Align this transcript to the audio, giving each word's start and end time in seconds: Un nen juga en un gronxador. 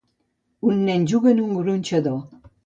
Un 0.69 0.79
nen 0.87 1.05
juga 1.11 1.35
en 1.35 1.43
un 1.45 1.53
gronxador. 1.59 2.19